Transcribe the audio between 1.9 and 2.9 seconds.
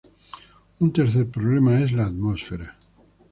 la atmósfera.